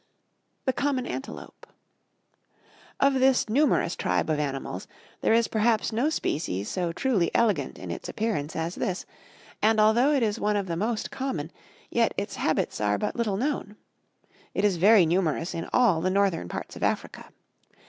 ]THE 0.65 0.73
COMMON 0.73 1.05
ANTELOPE 1.05 1.67
Of 2.99 3.13
this 3.13 3.47
numerous 3.47 3.95
tribe 3.95 4.31
of 4.31 4.39
animals, 4.39 4.87
there 5.19 5.31
is 5.35 5.47
perhaps 5.47 5.91
no 5.93 6.09
species 6.09 6.69
so 6.69 6.91
truly 6.91 7.29
elegant 7.35 7.77
in 7.77 7.91
its 7.91 8.09
appearance 8.09 8.55
as 8.55 8.73
this, 8.73 9.05
and 9.61 9.79
although 9.79 10.11
it 10.11 10.23
is 10.23 10.39
one 10.39 10.55
of 10.55 10.65
the 10.65 10.75
most 10.75 11.11
common, 11.11 11.51
yet 11.91 12.15
its 12.17 12.37
habits 12.37 12.81
are 12.81 12.97
but 12.97 13.15
little 13.15 13.37
known. 13.37 13.75
It 14.55 14.65
is 14.65 14.77
very 14.77 15.05
numerous 15.05 15.53
in 15.53 15.69
all 15.71 16.01
the 16.01 16.09
northern 16.09 16.49
parts 16.49 16.75
of 16.75 16.81
Africa. 16.81 17.29